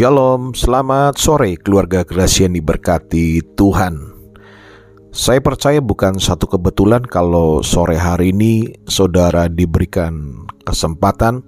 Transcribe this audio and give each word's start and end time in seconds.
Shalom, 0.00 0.56
selamat 0.56 1.20
sore 1.20 1.60
keluarga 1.60 2.00
Gracia 2.08 2.48
yang 2.48 2.56
diberkati 2.56 3.44
Tuhan. 3.52 4.00
Saya 5.12 5.44
percaya 5.44 5.84
bukan 5.84 6.16
satu 6.16 6.48
kebetulan 6.48 7.04
kalau 7.04 7.60
sore 7.60 8.00
hari 8.00 8.32
ini 8.32 8.80
saudara 8.88 9.44
diberikan 9.52 10.48
kesempatan 10.64 11.44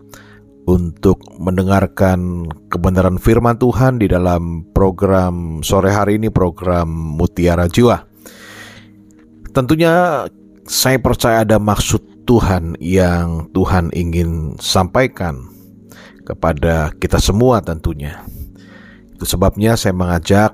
untuk 0.68 1.17
mendengarkan 1.41 2.45
kebenaran 2.68 3.17
firman 3.17 3.57
Tuhan 3.57 3.96
di 3.96 4.12
dalam 4.12 4.69
program 4.77 5.64
sore 5.64 5.89
hari 5.89 6.21
ini 6.21 6.29
program 6.29 6.93
Mutiara 6.93 7.73
Jiwa. 7.73 8.05
Tentunya 9.57 10.29
saya 10.69 11.00
percaya 11.00 11.41
ada 11.48 11.57
maksud 11.57 12.29
Tuhan 12.29 12.77
yang 12.85 13.49
Tuhan 13.57 13.96
ingin 13.96 14.61
sampaikan 14.61 15.41
kepada 16.29 16.93
kita 17.00 17.16
semua 17.16 17.64
tentunya. 17.64 18.21
Itu 19.22 19.39
sebabnya 19.39 19.79
saya 19.79 19.94
mengajak 19.94 20.50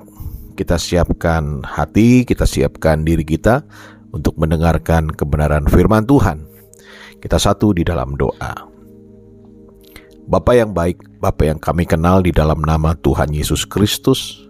kita 0.52 0.76
siapkan 0.76 1.64
hati, 1.64 2.28
kita 2.28 2.44
siapkan 2.44 3.00
diri 3.00 3.24
kita 3.24 3.64
untuk 4.12 4.36
mendengarkan 4.36 5.08
kebenaran 5.08 5.64
firman 5.72 6.04
Tuhan. 6.04 6.44
Kita 7.16 7.40
satu 7.40 7.72
di 7.72 7.80
dalam 7.80 8.12
doa. 8.20 8.68
Bapa 10.28 10.52
yang 10.52 10.76
baik, 10.76 11.00
Bapa 11.16 11.48
yang 11.48 11.56
kami 11.56 11.88
kenal 11.88 12.20
di 12.20 12.28
dalam 12.28 12.60
nama 12.60 12.92
Tuhan 12.92 13.32
Yesus 13.32 13.64
Kristus. 13.64 14.44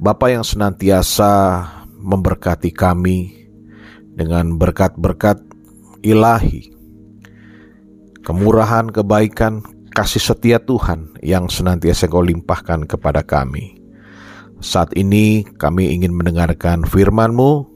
Bapa 0.00 0.32
yang 0.32 0.40
senantiasa 0.40 1.68
memberkati 2.00 2.72
kami 2.72 3.44
dengan 4.16 4.56
berkat-berkat 4.56 5.36
ilahi 6.00 6.72
kemurahan, 8.24 8.88
kebaikan, 8.88 9.60
kasih 9.92 10.22
setia 10.22 10.58
Tuhan 10.60 11.16
yang 11.24 11.48
senantiasa 11.48 12.08
Kau 12.08 12.24
limpahkan 12.24 12.84
kepada 12.88 13.24
kami. 13.24 13.78
Saat 14.58 14.94
ini 14.98 15.46
kami 15.46 15.94
ingin 15.94 16.10
mendengarkan 16.10 16.82
firman-Mu, 16.82 17.66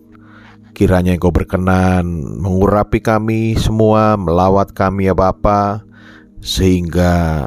kiranya 0.74 1.14
Engkau 1.14 1.30
berkenan 1.30 2.02
mengurapi 2.42 2.98
kami 2.98 3.54
semua, 3.54 4.18
melawat 4.18 4.74
kami 4.74 5.06
ya 5.06 5.14
Bapa, 5.14 5.86
sehingga 6.42 7.46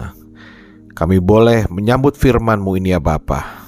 kami 0.96 1.20
boleh 1.20 1.68
menyambut 1.68 2.16
firman-Mu 2.16 2.80
ini 2.80 2.96
ya 2.96 3.04
Bapa. 3.04 3.68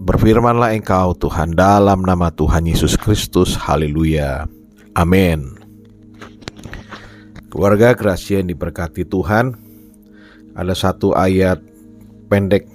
Berfirmanlah 0.00 0.72
Engkau 0.72 1.12
Tuhan 1.12 1.52
dalam 1.52 2.00
nama 2.06 2.32
Tuhan 2.32 2.64
Yesus 2.64 2.96
Kristus. 2.96 3.52
Haleluya. 3.52 4.48
Amin. 4.96 5.58
Keluarga 7.52 7.92
Gracia 7.92 8.40
diberkati 8.40 9.04
Tuhan, 9.04 9.67
ada 10.58 10.74
satu 10.74 11.14
ayat 11.14 11.62
pendek 12.26 12.66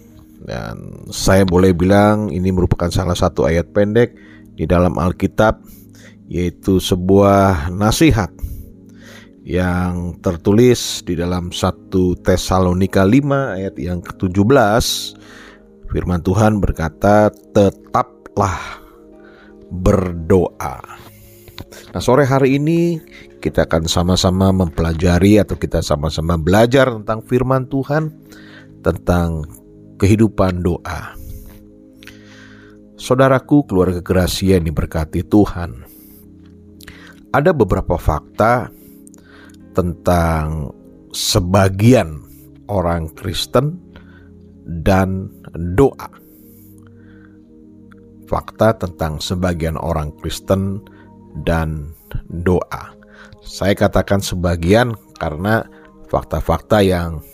dan 0.48 1.08
saya 1.12 1.44
boleh 1.44 1.76
bilang 1.76 2.32
ini 2.32 2.52
merupakan 2.52 2.88
salah 2.88 3.16
satu 3.16 3.44
ayat 3.44 3.76
pendek 3.76 4.16
di 4.56 4.64
dalam 4.64 4.96
Alkitab 4.96 5.60
yaitu 6.32 6.80
sebuah 6.80 7.68
nasihat 7.76 8.32
yang 9.44 10.16
tertulis 10.24 11.04
di 11.04 11.20
dalam 11.20 11.52
1 11.52 11.92
Tesalonika 12.24 13.04
5 13.04 13.60
ayat 13.60 13.76
yang 13.76 14.00
ke-17 14.00 14.86
firman 15.92 16.24
Tuhan 16.24 16.64
berkata 16.64 17.28
tetaplah 17.52 18.80
berdoa. 19.68 21.03
Nah, 21.94 22.02
sore 22.02 22.26
hari 22.26 22.58
ini 22.58 22.98
kita 23.44 23.70
akan 23.70 23.86
sama-sama 23.86 24.50
mempelajari 24.50 25.38
atau 25.42 25.60
kita 25.60 25.84
sama-sama 25.84 26.40
belajar 26.40 26.90
tentang 26.90 27.22
firman 27.26 27.68
Tuhan, 27.70 28.14
tentang 28.82 29.46
kehidupan 30.02 30.64
doa. 30.64 31.16
Saudaraku, 32.98 33.68
keluarga 33.68 34.00
Gracia 34.00 34.56
yang 34.56 34.68
diberkati 34.72 35.28
Tuhan. 35.28 35.84
Ada 37.34 37.52
beberapa 37.52 38.00
fakta 38.00 38.72
tentang 39.74 40.72
sebagian 41.12 42.22
orang 42.72 43.12
Kristen 43.12 43.82
dan 44.64 45.28
doa. 45.76 46.08
Fakta 48.30 48.80
tentang 48.80 49.20
sebagian 49.20 49.76
orang 49.76 50.16
Kristen 50.24 50.80
dan 51.42 51.94
doa. 52.30 52.94
Saya 53.42 53.74
katakan 53.74 54.22
sebagian 54.22 54.94
karena 55.18 55.66
fakta-fakta 56.08 56.86
yang 56.86 57.26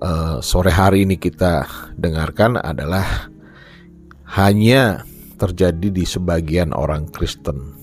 uh, 0.00 0.40
sore 0.40 0.72
hari 0.72 1.04
ini 1.04 1.20
kita 1.20 1.68
dengarkan 2.00 2.56
adalah 2.58 3.28
hanya 4.38 5.04
terjadi 5.38 5.88
di 5.92 6.04
sebagian 6.08 6.74
orang 6.74 7.08
Kristen. 7.12 7.76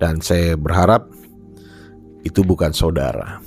Dan 0.00 0.24
saya 0.24 0.56
berharap 0.56 1.08
itu 2.24 2.40
bukan 2.44 2.72
saudara. 2.72 3.40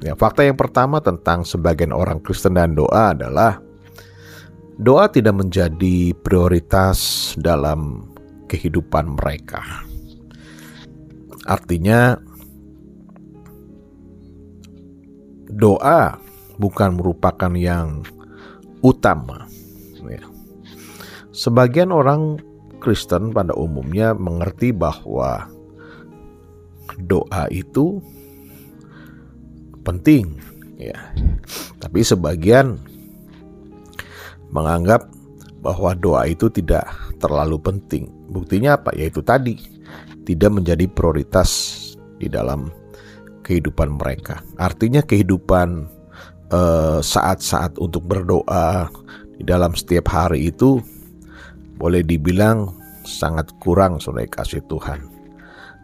Ya, 0.00 0.16
fakta 0.16 0.48
yang 0.48 0.56
pertama 0.56 0.98
tentang 1.04 1.44
sebagian 1.44 1.92
orang 1.92 2.24
Kristen 2.24 2.56
dan 2.56 2.72
doa 2.72 3.12
adalah 3.12 3.60
doa 4.80 5.12
tidak 5.12 5.44
menjadi 5.44 6.16
prioritas 6.24 7.32
dalam 7.36 8.08
kehidupan 8.48 9.12
mereka. 9.20 9.89
Artinya 11.50 12.14
doa 15.50 16.14
bukan 16.62 16.94
merupakan 16.94 17.50
yang 17.58 18.06
utama. 18.86 19.50
Ya. 20.06 20.22
Sebagian 21.34 21.90
orang 21.90 22.38
Kristen 22.78 23.34
pada 23.34 23.50
umumnya 23.58 24.14
mengerti 24.14 24.70
bahwa 24.70 25.50
doa 27.02 27.50
itu 27.50 27.98
penting, 29.82 30.38
ya. 30.78 30.96
Tapi 31.82 32.06
sebagian 32.06 32.78
menganggap 34.54 35.10
bahwa 35.60 35.92
doa 35.98 36.24
itu 36.30 36.46
tidak 36.48 36.88
terlalu 37.20 37.60
penting. 37.60 38.08
Buktinya 38.32 38.80
apa? 38.80 38.94
Yaitu 38.96 39.20
tadi 39.20 39.79
tidak 40.30 40.62
menjadi 40.62 40.86
prioritas 40.86 41.50
di 42.22 42.30
dalam 42.30 42.70
kehidupan 43.42 43.98
mereka. 43.98 44.38
Artinya 44.60 45.02
kehidupan 45.02 45.90
eh, 46.54 46.98
saat-saat 47.02 47.74
uh, 47.74 47.82
untuk 47.82 48.06
berdoa 48.06 48.86
di 49.34 49.42
dalam 49.42 49.74
setiap 49.74 50.12
hari 50.12 50.52
itu 50.52 50.78
boleh 51.80 52.04
dibilang 52.04 52.70
sangat 53.02 53.50
kurang 53.58 53.98
saudara 53.98 54.28
kasih 54.28 54.62
Tuhan. 54.68 55.02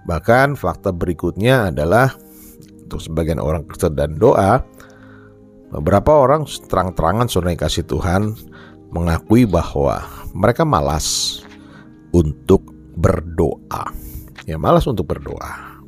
Bahkan 0.07 0.55
fakta 0.55 0.95
berikutnya 0.95 1.75
adalah 1.75 2.15
untuk 2.87 3.03
sebagian 3.03 3.43
orang 3.43 3.67
Kristen 3.67 3.99
dan 3.99 4.15
doa, 4.15 4.63
beberapa 5.75 6.15
orang 6.15 6.47
terang-terangan 6.47 7.27
saudara 7.27 7.59
kasih 7.59 7.83
Tuhan 7.83 8.39
mengakui 8.95 9.43
bahwa 9.43 10.07
mereka 10.31 10.63
malas 10.63 11.41
untuk 12.15 12.63
berdoa. 12.95 14.06
Ya 14.47 14.57
malas 14.57 14.87
untuk 14.87 15.11
berdoa. 15.11 15.83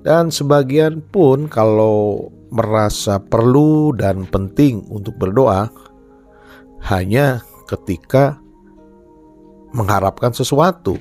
Dan 0.00 0.32
sebagian 0.32 1.04
pun 1.04 1.44
kalau 1.44 2.32
merasa 2.48 3.20
perlu 3.20 3.92
dan 3.92 4.24
penting 4.24 4.88
untuk 4.88 5.14
berdoa 5.20 5.68
hanya 6.88 7.44
ketika 7.68 8.40
mengharapkan 9.76 10.32
sesuatu. 10.32 10.96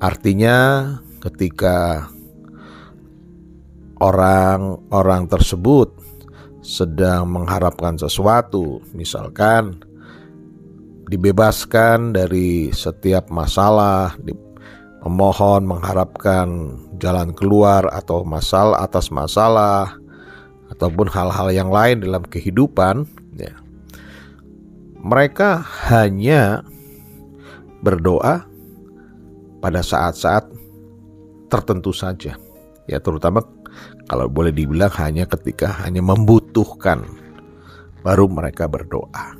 Artinya 0.00 0.88
ketika 1.20 2.08
orang-orang 4.00 5.28
tersebut 5.28 5.92
sedang 6.62 7.30
mengharapkan 7.30 8.00
sesuatu, 8.00 8.82
misalkan 8.94 9.78
dibebaskan 11.08 12.12
dari 12.12 12.68
setiap 12.70 13.32
masalah, 13.32 14.14
memohon 15.04 15.64
mengharapkan 15.64 16.76
jalan 17.00 17.32
keluar 17.32 17.88
atau 17.88 18.22
masalah 18.28 18.84
atas 18.84 19.08
masalah 19.08 19.96
ataupun 20.68 21.08
hal-hal 21.08 21.48
yang 21.48 21.70
lain 21.72 22.04
dalam 22.04 22.22
kehidupan 22.28 23.08
ya. 23.40 23.56
Mereka 24.98 25.64
hanya 25.88 26.66
berdoa 27.80 28.44
pada 29.62 29.80
saat-saat 29.80 30.50
tertentu 31.48 31.94
saja 31.94 32.34
ya 32.90 32.98
terutama 32.98 33.40
kalau 34.10 34.26
boleh 34.26 34.50
dibilang 34.50 34.90
hanya 34.98 35.24
ketika 35.30 35.70
hanya 35.86 36.02
membutuhkan 36.02 37.06
baru 38.02 38.26
mereka 38.26 38.66
berdoa 38.66 39.37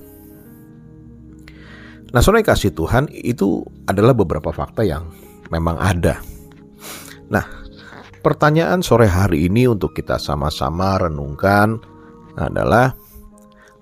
Nah, 2.09 2.25
saudara 2.25 2.41
kasih 2.41 2.73
Tuhan 2.73 3.13
itu 3.13 3.61
adalah 3.85 4.17
beberapa 4.17 4.49
fakta 4.49 4.81
yang 4.81 5.13
memang 5.53 5.77
ada. 5.77 6.25
Nah, 7.29 7.45
pertanyaan 8.25 8.81
sore 8.81 9.05
hari 9.05 9.45
ini 9.45 9.69
untuk 9.69 9.93
kita 9.93 10.17
sama-sama 10.17 10.97
renungkan 10.97 11.77
adalah 12.41 12.97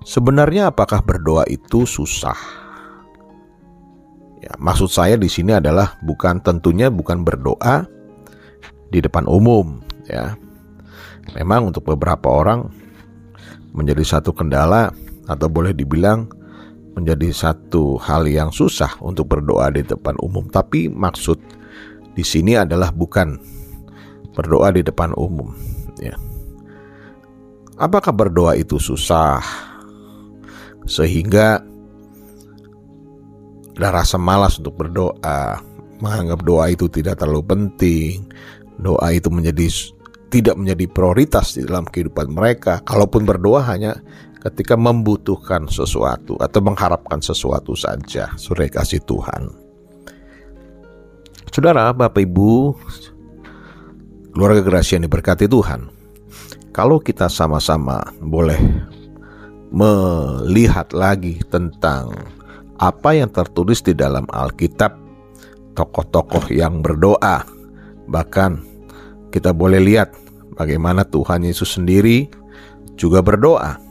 sebenarnya 0.02 0.74
apakah 0.74 1.06
berdoa 1.06 1.46
itu 1.46 1.86
susah? 1.86 2.34
Ya, 4.42 4.54
maksud 4.58 4.90
saya 4.90 5.14
di 5.14 5.30
sini 5.30 5.54
adalah 5.54 5.94
bukan 6.02 6.42
tentunya 6.42 6.90
bukan 6.90 7.22
berdoa 7.22 7.86
di 8.90 8.98
depan 8.98 9.26
umum, 9.30 9.82
ya. 10.10 10.34
Memang 11.34 11.70
untuk 11.74 11.86
beberapa 11.94 12.30
orang 12.30 12.70
menjadi 13.74 14.18
satu 14.18 14.30
kendala 14.30 14.94
atau 15.26 15.50
boleh 15.50 15.74
dibilang 15.74 16.30
menjadi 16.96 17.28
satu 17.28 18.00
hal 18.00 18.24
yang 18.24 18.48
susah 18.48 18.96
untuk 19.04 19.28
berdoa 19.28 19.68
di 19.68 19.84
depan 19.84 20.16
umum. 20.24 20.48
Tapi 20.48 20.88
maksud 20.88 21.36
di 22.16 22.24
sini 22.24 22.56
adalah 22.56 22.88
bukan 22.88 23.36
berdoa 24.32 24.72
di 24.72 24.80
depan 24.80 25.12
umum, 25.20 25.52
ya. 26.00 26.16
Apakah 27.76 28.16
berdoa 28.16 28.56
itu 28.56 28.80
susah? 28.80 29.44
Sehingga 30.88 31.60
ada 33.76 33.88
rasa 33.92 34.16
malas 34.16 34.56
untuk 34.56 34.80
berdoa, 34.80 35.60
menganggap 36.00 36.40
doa 36.40 36.72
itu 36.72 36.88
tidak 36.88 37.20
terlalu 37.20 37.44
penting, 37.44 38.24
doa 38.80 39.12
itu 39.12 39.28
menjadi 39.28 39.68
tidak 40.32 40.56
menjadi 40.56 40.84
prioritas 40.88 41.60
di 41.60 41.68
dalam 41.68 41.84
kehidupan 41.84 42.32
mereka. 42.32 42.80
Kalaupun 42.88 43.28
berdoa 43.28 43.60
hanya 43.68 44.00
ketika 44.46 44.78
membutuhkan 44.78 45.66
sesuatu 45.66 46.38
atau 46.38 46.60
mengharapkan 46.62 47.18
sesuatu 47.18 47.74
saja, 47.74 48.30
sudah 48.38 48.70
kasih 48.70 49.02
Tuhan. 49.02 49.50
Saudara, 51.50 51.90
Bapak 51.90 52.22
Ibu, 52.22 52.78
keluarga 54.30 54.62
gerasi 54.62 54.94
yang 54.94 55.10
diberkati 55.10 55.50
Tuhan. 55.50 55.90
Kalau 56.70 57.02
kita 57.02 57.26
sama-sama 57.26 58.04
boleh 58.22 58.60
melihat 59.74 60.94
lagi 60.94 61.42
tentang 61.50 62.14
apa 62.76 63.16
yang 63.16 63.32
tertulis 63.32 63.82
di 63.82 63.96
dalam 63.96 64.28
Alkitab, 64.30 64.94
tokoh-tokoh 65.74 66.52
yang 66.54 66.84
berdoa, 66.84 67.42
bahkan 68.06 68.62
kita 69.32 69.50
boleh 69.50 69.80
lihat 69.82 70.12
bagaimana 70.54 71.02
Tuhan 71.02 71.42
Yesus 71.42 71.74
sendiri 71.80 72.28
juga 72.94 73.24
berdoa. 73.24 73.85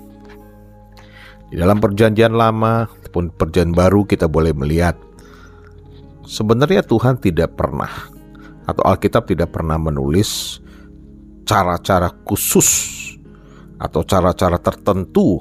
Di 1.56 1.64
dalam 1.64 1.80
perjanjian 1.80 2.36
lama 2.36 2.84
pun 3.16 3.32
perjanjian 3.32 3.72
baru 3.72 4.04
kita 4.04 4.28
boleh 4.28 4.52
melihat 4.52 5.00
sebenarnya 6.28 6.84
Tuhan 6.84 7.16
tidak 7.16 7.56
pernah 7.56 8.12
atau 8.68 8.84
Alkitab 8.84 9.24
tidak 9.24 9.56
pernah 9.56 9.80
menulis 9.80 10.60
cara-cara 11.48 12.12
khusus 12.28 13.00
atau 13.80 14.04
cara-cara 14.04 14.60
tertentu 14.60 15.40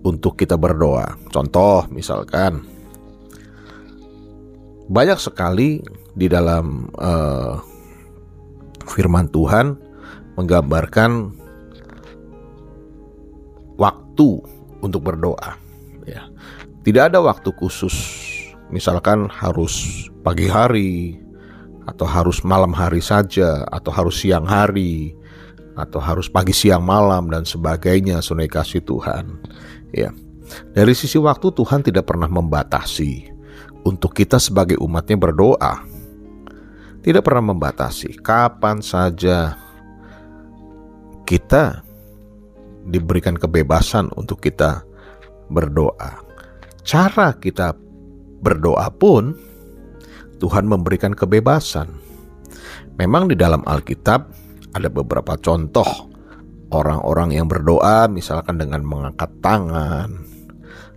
untuk 0.00 0.32
kita 0.32 0.56
berdoa. 0.56 1.12
Contoh 1.28 1.84
misalkan 1.92 2.64
banyak 4.88 5.20
sekali 5.20 5.84
di 6.16 6.24
dalam 6.24 6.88
uh, 6.96 7.60
firman 8.88 9.28
Tuhan 9.28 9.76
menggambarkan 10.40 11.36
waktu 13.76 14.61
untuk 14.82 15.06
berdoa. 15.06 15.56
Ya, 16.04 16.26
tidak 16.82 17.14
ada 17.14 17.22
waktu 17.22 17.54
khusus. 17.54 17.94
Misalkan 18.72 19.28
harus 19.30 20.06
pagi 20.24 20.48
hari, 20.48 21.22
atau 21.86 22.06
harus 22.06 22.42
malam 22.42 22.74
hari 22.74 23.02
saja, 23.02 23.66
atau 23.70 23.92
harus 23.94 24.18
siang 24.18 24.46
hari, 24.46 25.14
atau 25.78 25.98
harus 26.02 26.26
pagi 26.26 26.54
siang 26.54 26.82
malam 26.82 27.30
dan 27.30 27.46
sebagainya. 27.46 28.18
Sunai 28.18 28.50
kasih 28.50 28.82
Tuhan. 28.82 29.38
Ya. 29.94 30.10
Dari 30.76 30.92
sisi 30.92 31.16
waktu 31.16 31.48
Tuhan 31.54 31.80
tidak 31.80 32.12
pernah 32.12 32.28
membatasi 32.28 33.32
untuk 33.88 34.12
kita 34.12 34.36
sebagai 34.36 34.76
umatnya 34.82 35.16
berdoa. 35.16 35.80
Tidak 37.02 37.22
pernah 37.24 37.50
membatasi 37.50 38.20
kapan 38.22 38.78
saja 38.78 39.58
kita 41.26 41.82
diberikan 42.86 43.38
kebebasan 43.38 44.10
untuk 44.18 44.42
kita 44.42 44.82
berdoa. 45.52 46.22
Cara 46.82 47.36
kita 47.38 47.76
berdoa 48.42 48.90
pun 48.90 49.36
Tuhan 50.42 50.66
memberikan 50.66 51.14
kebebasan. 51.14 51.86
Memang 52.98 53.30
di 53.30 53.38
dalam 53.38 53.62
Alkitab 53.62 54.20
ada 54.74 54.88
beberapa 54.90 55.38
contoh 55.38 56.10
orang-orang 56.72 57.38
yang 57.38 57.46
berdoa 57.46 58.10
misalkan 58.10 58.58
dengan 58.58 58.82
mengangkat 58.82 59.30
tangan, 59.38 60.10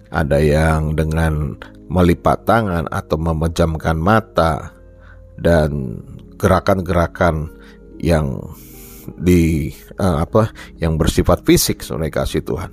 ada 0.09 0.39
yang 0.41 0.97
dengan 0.97 1.59
melipat 1.85 2.47
tangan 2.49 2.89
atau 2.89 3.17
memejamkan 3.21 3.99
mata 3.99 4.73
dan 5.37 6.01
gerakan-gerakan 6.41 7.51
yang 8.01 8.41
di 9.19 9.69
uh, 10.01 10.25
apa 10.25 10.49
yang 10.81 10.97
bersifat 10.97 11.45
fisik 11.45 11.85
oleh 11.93 12.09
kasih 12.09 12.41
Tuhan. 12.41 12.71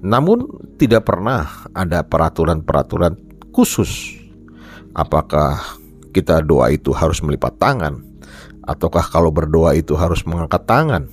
Namun 0.00 0.48
tidak 0.80 1.08
pernah 1.12 1.68
ada 1.76 2.00
peraturan-peraturan 2.00 3.16
khusus 3.52 4.16
apakah 4.96 5.60
kita 6.10 6.40
doa 6.40 6.72
itu 6.72 6.90
harus 6.96 7.20
melipat 7.20 7.60
tangan 7.60 8.00
ataukah 8.64 9.04
kalau 9.12 9.28
berdoa 9.28 9.76
itu 9.76 9.92
harus 9.94 10.24
mengangkat 10.24 10.64
tangan 10.64 11.04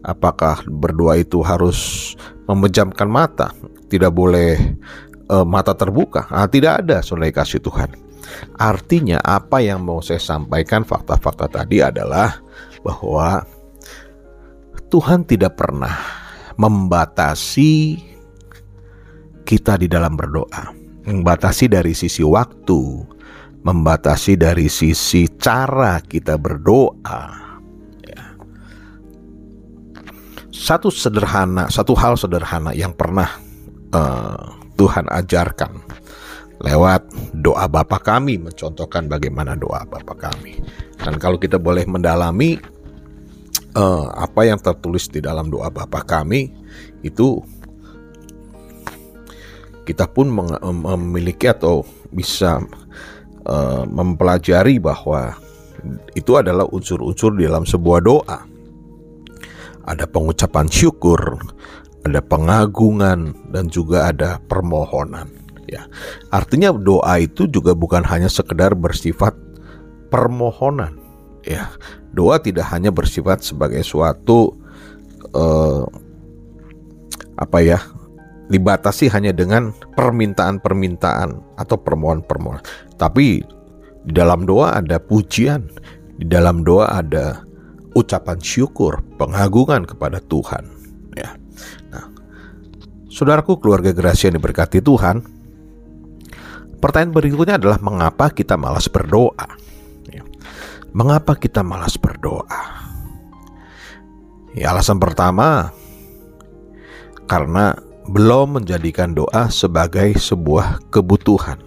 Apakah 0.00 0.64
berdoa 0.64 1.20
itu 1.20 1.44
harus 1.44 2.12
memejamkan 2.48 3.04
mata? 3.04 3.52
Tidak 3.92 4.08
boleh 4.08 4.56
uh, 5.28 5.44
mata 5.44 5.76
terbuka? 5.76 6.24
Ah, 6.32 6.48
tidak 6.48 6.84
ada, 6.84 7.04
saudara 7.04 7.28
kasih 7.28 7.60
Tuhan. 7.60 7.92
Artinya 8.56 9.20
apa 9.20 9.60
yang 9.60 9.84
mau 9.84 10.00
saya 10.00 10.22
sampaikan 10.22 10.86
fakta-fakta 10.86 11.50
tadi 11.50 11.84
adalah 11.84 12.40
bahwa 12.80 13.44
Tuhan 14.90 15.22
tidak 15.24 15.54
pernah 15.54 15.94
membatasi 16.58 18.02
kita 19.46 19.78
di 19.78 19.86
dalam 19.86 20.18
berdoa. 20.18 20.74
Membatasi 21.00 21.70
dari 21.70 21.96
sisi 21.96 22.20
waktu, 22.20 22.82
membatasi 23.64 24.36
dari 24.36 24.68
sisi 24.68 25.24
cara 25.40 26.02
kita 26.04 26.36
berdoa 26.36 27.50
satu 30.60 30.92
sederhana, 30.92 31.72
satu 31.72 31.96
hal 31.96 32.20
sederhana 32.20 32.76
yang 32.76 32.92
pernah 32.92 33.26
uh, 33.96 34.44
Tuhan 34.76 35.08
ajarkan 35.08 35.72
lewat 36.60 37.08
doa 37.40 37.64
Bapa 37.64 37.96
kami 37.96 38.36
mencontohkan 38.36 39.08
bagaimana 39.08 39.56
doa 39.56 39.88
Bapa 39.88 40.12
kami. 40.12 40.60
Dan 41.00 41.16
kalau 41.16 41.40
kita 41.40 41.56
boleh 41.56 41.88
mendalami 41.88 42.60
uh, 43.74 44.06
apa 44.14 44.46
yang 44.46 44.58
tertulis 44.58 45.10
di 45.10 45.22
dalam 45.22 45.50
doa 45.50 45.68
Bapa 45.70 46.02
kami 46.02 46.50
itu 47.02 47.40
kita 49.84 50.06
pun 50.06 50.30
memiliki 50.86 51.50
atau 51.50 51.82
bisa 52.14 52.62
uh, 53.42 53.82
mempelajari 53.90 54.78
bahwa 54.78 55.34
itu 56.14 56.36
adalah 56.36 56.68
unsur-unsur 56.70 57.34
di 57.34 57.48
dalam 57.48 57.66
sebuah 57.66 58.00
doa 58.04 58.38
ada 59.90 60.04
pengucapan 60.06 60.70
syukur, 60.70 61.40
ada 62.06 62.22
pengagungan 62.22 63.34
dan 63.50 63.66
juga 63.66 64.12
ada 64.12 64.38
permohonan 64.46 65.26
ya. 65.66 65.88
Artinya 66.30 66.70
doa 66.70 67.18
itu 67.18 67.50
juga 67.50 67.74
bukan 67.74 68.06
hanya 68.06 68.30
sekedar 68.30 68.76
bersifat 68.76 69.34
permohonan 70.12 70.99
ya. 71.44 71.70
Doa 72.10 72.42
tidak 72.42 72.68
hanya 72.74 72.90
bersifat 72.90 73.44
sebagai 73.46 73.80
suatu 73.86 74.56
uh, 75.34 75.86
apa 77.38 77.58
ya? 77.62 77.80
dibatasi 78.50 79.06
hanya 79.14 79.30
dengan 79.30 79.70
permintaan-permintaan 79.94 81.38
atau 81.54 81.76
permohonan-permohonan. 81.78 82.66
Tapi 82.98 83.46
di 84.02 84.12
dalam 84.12 84.42
doa 84.42 84.74
ada 84.82 84.98
pujian, 84.98 85.70
di 86.18 86.26
dalam 86.26 86.66
doa 86.66 86.90
ada 86.98 87.46
ucapan 87.94 88.42
syukur, 88.42 89.06
pengagungan 89.22 89.86
kepada 89.86 90.18
Tuhan. 90.26 90.66
Ya. 91.14 91.38
Nah, 91.94 92.10
saudaraku 93.06 93.62
keluarga 93.62 93.94
gerasi 93.94 94.26
yang 94.26 94.42
diberkati 94.42 94.82
Tuhan, 94.82 95.22
pertanyaan 96.82 97.14
berikutnya 97.14 97.54
adalah 97.54 97.78
mengapa 97.78 98.34
kita 98.34 98.58
malas 98.58 98.90
berdoa? 98.90 99.69
Mengapa 100.90 101.38
kita 101.38 101.62
malas 101.62 101.94
berdoa? 101.94 102.82
Ya, 104.58 104.74
alasan 104.74 104.98
pertama 104.98 105.70
karena 107.30 107.78
belum 108.10 108.58
menjadikan 108.58 109.14
doa 109.14 109.46
sebagai 109.54 110.18
sebuah 110.18 110.90
kebutuhan. 110.90 111.62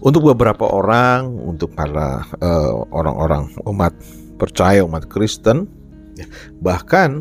Untuk 0.00 0.32
beberapa 0.32 0.64
orang, 0.64 1.28
untuk 1.28 1.76
para 1.76 2.24
eh, 2.40 2.72
orang-orang 2.88 3.52
uh, 3.60 3.68
umat 3.74 3.92
percaya 4.40 4.80
umat 4.86 5.10
Kristen 5.10 5.68
ya, 6.16 6.24
bahkan 6.62 7.20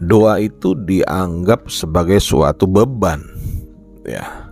doa 0.00 0.40
itu 0.40 0.72
dianggap 0.72 1.68
sebagai 1.68 2.22
suatu 2.24 2.64
beban. 2.64 3.20
Ya. 4.08 4.48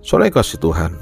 Soalnya 0.00 0.40
kasih 0.40 0.62
Tuhan, 0.62 0.96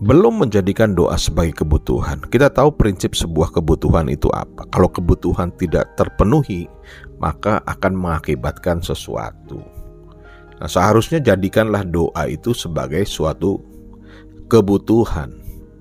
belum 0.00 0.48
menjadikan 0.48 0.96
doa 0.96 1.20
sebagai 1.20 1.60
kebutuhan. 1.60 2.24
Kita 2.32 2.48
tahu 2.48 2.72
prinsip 2.72 3.12
sebuah 3.12 3.52
kebutuhan 3.52 4.08
itu 4.08 4.32
apa. 4.32 4.64
Kalau 4.72 4.88
kebutuhan 4.88 5.52
tidak 5.60 5.92
terpenuhi, 6.00 6.64
maka 7.20 7.60
akan 7.68 7.92
mengakibatkan 8.00 8.80
sesuatu. 8.80 9.60
Nah, 10.56 10.68
seharusnya 10.68 11.20
jadikanlah 11.20 11.84
doa 11.84 12.28
itu 12.28 12.56
sebagai 12.56 13.04
suatu 13.04 13.60
kebutuhan 14.48 15.40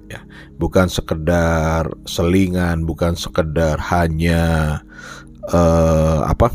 ya 0.10 0.22
bukan 0.58 0.90
sekedar 0.90 1.86
selingan 2.06 2.86
bukan 2.86 3.14
sekedar 3.18 3.78
hanya 3.94 4.78
uh, 5.50 6.26
apa 6.26 6.54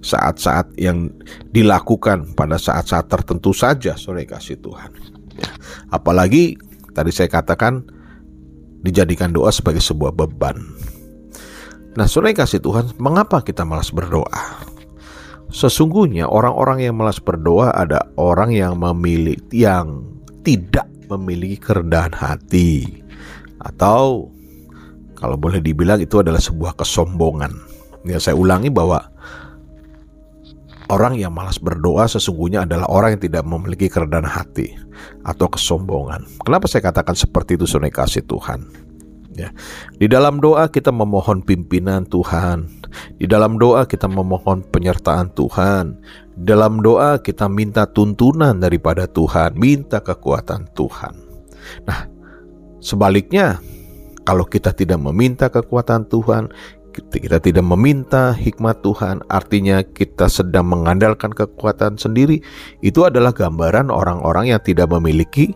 saat-saat 0.00 0.76
yang 0.80 1.10
dilakukan 1.50 2.32
pada 2.32 2.60
saat-saat 2.60 3.08
tertentu 3.08 3.52
saja 3.52 3.96
sore 3.98 4.24
kasih 4.24 4.60
Tuhan 4.60 4.92
ya. 5.36 5.50
apalagi 5.92 6.56
tadi 6.96 7.12
saya 7.12 7.28
katakan 7.28 7.84
dijadikan 8.80 9.36
doa 9.36 9.52
sebagai 9.52 9.84
sebuah 9.84 10.16
beban. 10.16 10.56
Nah 12.00 12.08
sore 12.08 12.32
kasih 12.32 12.64
Tuhan 12.64 12.96
mengapa 12.96 13.44
kita 13.44 13.68
malas 13.68 13.92
berdoa? 13.92 14.64
Sesungguhnya 15.52 16.28
orang-orang 16.28 16.88
yang 16.88 16.96
malas 16.96 17.20
berdoa 17.20 17.72
ada 17.72 18.08
orang 18.16 18.52
yang 18.56 18.80
memilih 18.80 19.36
yang 19.52 20.04
tidak 20.40 20.88
memiliki 21.12 21.60
kerendahan 21.60 22.12
hati. 22.12 23.04
Atau 23.62 24.32
kalau 25.16 25.40
boleh 25.40 25.64
dibilang 25.64 26.02
itu 26.02 26.20
adalah 26.20 26.42
sebuah 26.42 26.76
kesombongan. 26.76 27.52
Ya 28.04 28.20
saya 28.20 28.36
ulangi 28.36 28.68
bahwa 28.68 29.08
orang 30.90 31.18
yang 31.18 31.34
malas 31.34 31.58
berdoa 31.58 32.06
sesungguhnya 32.06 32.66
adalah 32.66 32.86
orang 32.90 33.18
yang 33.18 33.22
tidak 33.30 33.44
memiliki 33.46 33.90
kerendahan 33.90 34.26
hati 34.26 34.74
atau 35.26 35.46
kesombongan. 35.50 36.26
Kenapa 36.42 36.70
saya 36.70 36.86
katakan 36.86 37.18
seperti 37.18 37.58
itu 37.58 37.66
Saudara 37.66 37.92
kasih 37.92 38.22
Tuhan? 38.26 38.86
Ya. 39.36 39.52
Di 40.00 40.08
dalam 40.08 40.40
doa 40.40 40.66
kita 40.72 40.88
memohon 40.88 41.44
pimpinan 41.44 42.08
Tuhan. 42.08 42.72
Di 43.20 43.28
dalam 43.28 43.60
doa 43.60 43.84
kita 43.84 44.08
memohon 44.08 44.64
penyertaan 44.72 45.28
Tuhan. 45.36 46.00
Di 46.40 46.44
dalam 46.48 46.80
doa 46.80 47.20
kita 47.20 47.44
minta 47.44 47.84
tuntunan 47.84 48.56
daripada 48.56 49.04
Tuhan, 49.04 49.52
minta 49.60 50.00
kekuatan 50.00 50.72
Tuhan. 50.72 51.14
Nah, 51.84 52.08
sebaliknya 52.80 53.60
kalau 54.24 54.48
kita 54.48 54.72
tidak 54.72 54.98
meminta 54.98 55.52
kekuatan 55.52 56.08
Tuhan, 56.08 56.50
kita 57.12 57.38
tidak 57.40 57.64
meminta 57.64 58.32
hikmat 58.32 58.80
Tuhan, 58.80 59.20
artinya 59.28 59.84
kita 59.84 60.28
sedang 60.28 60.72
mengandalkan 60.72 61.32
kekuatan 61.32 62.00
sendiri. 62.00 62.40
Itu 62.80 63.04
adalah 63.04 63.36
gambaran 63.36 63.92
orang-orang 63.92 64.52
yang 64.52 64.62
tidak 64.64 64.88
memiliki 64.88 65.52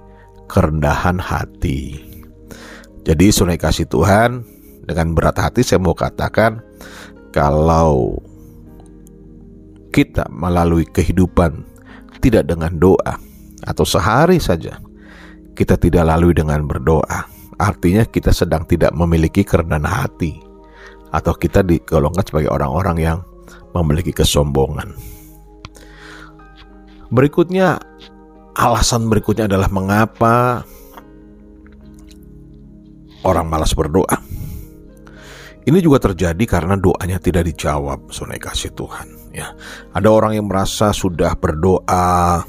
kerendahan 0.50 1.16
hati. 1.16 2.02
Jadi 3.06 3.32
sunai 3.32 3.56
kasih 3.56 3.88
Tuhan 3.88 4.44
dengan 4.84 5.14
berat 5.14 5.38
hati 5.38 5.62
saya 5.62 5.78
mau 5.80 5.94
katakan 5.94 6.60
kalau 7.30 8.18
kita 9.94 10.26
melalui 10.34 10.82
kehidupan 10.82 11.62
tidak 12.18 12.50
dengan 12.50 12.74
doa 12.76 13.16
atau 13.64 13.86
sehari 13.86 14.42
saja 14.42 14.82
kita 15.54 15.78
tidak 15.78 16.10
lalui 16.10 16.34
dengan 16.34 16.66
berdoa 16.66 17.26
artinya 17.60 18.02
kita 18.02 18.34
sedang 18.34 18.66
tidak 18.66 18.90
memiliki 18.96 19.46
kerendahan 19.46 19.86
hati 19.86 20.49
atau 21.10 21.34
kita 21.34 21.66
digolongkan 21.66 22.22
sebagai 22.26 22.50
orang-orang 22.50 22.96
yang 22.98 23.18
memiliki 23.74 24.14
kesombongan. 24.14 24.94
Berikutnya 27.10 27.82
alasan 28.54 29.10
berikutnya 29.10 29.50
adalah 29.50 29.66
mengapa 29.70 30.62
orang 33.26 33.46
malas 33.50 33.74
berdoa. 33.74 34.18
Ini 35.60 35.78
juga 35.84 36.00
terjadi 36.00 36.44
karena 36.48 36.74
doanya 36.74 37.20
tidak 37.20 37.46
dijawab, 37.52 38.08
sunai 38.10 38.40
kasih 38.40 38.72
Tuhan. 38.72 39.06
Ya, 39.30 39.54
ada 39.94 40.08
orang 40.10 40.34
yang 40.34 40.50
merasa 40.50 40.90
sudah 40.90 41.36
berdoa 41.38 42.42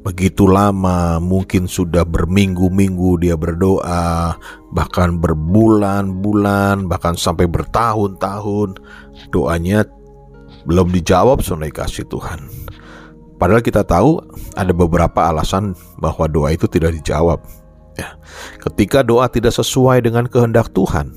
begitu 0.00 0.48
lama, 0.48 1.20
mungkin 1.20 1.68
sudah 1.68 2.08
berminggu-minggu 2.08 3.20
dia 3.20 3.36
berdoa, 3.36 4.36
bahkan 4.72 5.20
berbulan-bulan, 5.20 6.88
bahkan 6.88 7.14
sampai 7.16 7.44
bertahun-tahun, 7.44 8.80
doanya 9.28 9.84
belum 10.64 10.88
dijawab, 10.92 11.44
sunai 11.44 11.72
kasih 11.72 12.08
Tuhan. 12.08 12.48
Padahal 13.40 13.64
kita 13.64 13.84
tahu 13.84 14.20
ada 14.52 14.72
beberapa 14.76 15.32
alasan 15.32 15.72
bahwa 15.96 16.28
doa 16.28 16.52
itu 16.52 16.68
tidak 16.68 16.92
dijawab. 17.00 17.40
Ya. 17.96 18.16
Ketika 18.60 19.00
doa 19.00 19.28
tidak 19.32 19.56
sesuai 19.56 20.04
dengan 20.04 20.28
kehendak 20.28 20.72
Tuhan, 20.76 21.12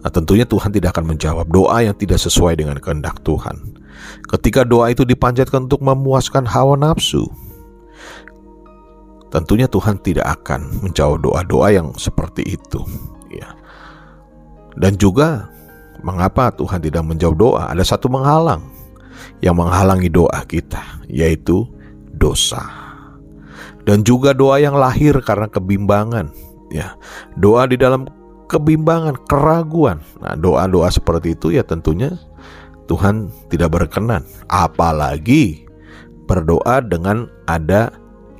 nah 0.00 0.08
tentunya 0.08 0.48
Tuhan 0.48 0.72
tidak 0.72 0.96
akan 0.96 1.12
menjawab 1.12 1.48
doa 1.52 1.84
yang 1.84 1.96
tidak 1.96 2.20
sesuai 2.24 2.56
dengan 2.56 2.80
kehendak 2.80 3.20
Tuhan. 3.24 3.76
Ketika 4.32 4.64
doa 4.64 4.88
itu 4.96 5.04
dipanjatkan 5.04 5.68
untuk 5.68 5.84
memuaskan 5.84 6.48
hawa 6.48 6.80
nafsu, 6.80 7.28
tentunya 9.32 9.66
Tuhan 9.66 9.98
tidak 10.04 10.28
akan 10.44 10.84
menjawab 10.84 11.24
doa-doa 11.24 11.68
yang 11.72 11.88
seperti 11.96 12.44
itu. 12.44 12.84
Ya. 13.32 13.56
Dan 14.76 15.00
juga 15.00 15.48
mengapa 16.04 16.52
Tuhan 16.52 16.84
tidak 16.84 17.02
menjawab 17.02 17.36
doa? 17.40 17.62
Ada 17.72 17.96
satu 17.96 18.12
menghalang 18.12 18.62
yang 19.40 19.56
menghalangi 19.56 20.12
doa 20.12 20.44
kita, 20.44 21.02
yaitu 21.08 21.64
dosa 22.12 22.82
dan 23.82 24.06
juga 24.06 24.30
doa 24.30 24.62
yang 24.62 24.78
lahir 24.78 25.18
karena 25.22 25.50
kebimbangan 25.50 26.30
ya 26.70 26.94
doa 27.34 27.66
di 27.66 27.74
dalam 27.74 28.06
kebimbangan 28.46 29.18
keraguan 29.26 29.98
nah 30.22 30.38
doa-doa 30.38 30.88
seperti 30.92 31.34
itu 31.34 31.54
ya 31.54 31.66
tentunya 31.66 32.14
Tuhan 32.86 33.30
tidak 33.50 33.74
berkenan 33.74 34.22
apalagi 34.46 35.66
berdoa 36.30 36.82
dengan 36.84 37.26
ada 37.50 37.90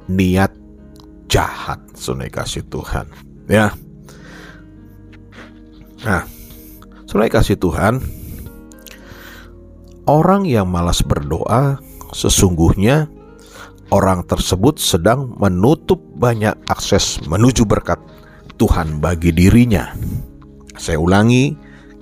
niat 0.07 0.55
jahat 1.33 1.81
sunai 1.97 2.29
kasih 2.29 2.61
Tuhan 2.69 3.09
ya 3.49 3.73
nah 6.05 6.29
sunai 7.09 7.33
kasih 7.33 7.57
Tuhan 7.57 8.05
orang 10.05 10.45
yang 10.45 10.69
malas 10.69 11.01
berdoa 11.01 11.81
sesungguhnya 12.13 13.09
orang 13.89 14.29
tersebut 14.29 14.77
sedang 14.77 15.33
menutup 15.41 16.01
banyak 16.21 16.53
akses 16.69 17.17
menuju 17.25 17.65
berkat 17.65 18.01
Tuhan 18.57 19.03
bagi 19.03 19.35
dirinya. 19.35 19.91
Saya 20.79 21.03
ulangi, 21.03 21.53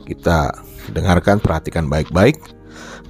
kita 0.04 0.52
dengarkan, 0.92 1.42
perhatikan 1.42 1.88
baik-baik 1.88 2.37